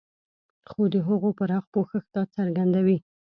[0.69, 2.97] خو د هغو پراخ پوښښ دا څرګندوي.